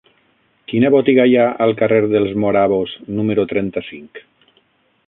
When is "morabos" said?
2.45-2.97